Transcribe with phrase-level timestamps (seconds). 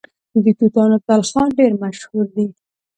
[0.43, 2.47] د توتانو تلخان ډیر مشهور دی.